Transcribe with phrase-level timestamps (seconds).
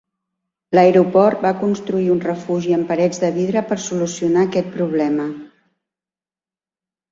[0.77, 5.31] L'aeroport va construir un refugi amb parets de vidre per solucionar aquest problema.